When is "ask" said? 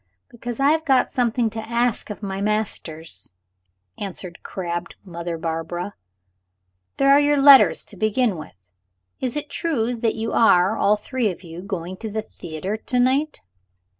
1.69-2.09